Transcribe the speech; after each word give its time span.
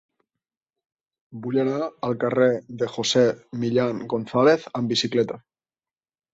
Vull 1.43 1.59
anar 1.63 1.89
al 2.09 2.17
carrer 2.25 2.49
de 2.81 2.91
José 2.95 3.25
Millán 3.67 4.03
González 4.17 4.69
amb 4.83 4.97
bicicleta. 4.99 5.41